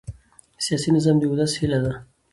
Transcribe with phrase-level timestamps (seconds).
[0.65, 1.93] سیاسي نظام د ولس هیله ده